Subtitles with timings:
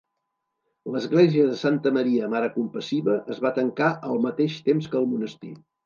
[0.95, 5.59] L'Església de Santa Maria Mare Compassiva es va tancar al mateix temps que el monestir.